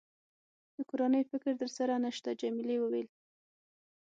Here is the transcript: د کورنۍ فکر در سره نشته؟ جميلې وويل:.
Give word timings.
د 0.75 0.77
کورنۍ 0.89 1.23
فکر 1.31 1.51
در 1.59 1.69
سره 1.77 1.93
نشته؟ 2.05 2.29
جميلې 2.41 2.77
وويل:. 2.79 3.07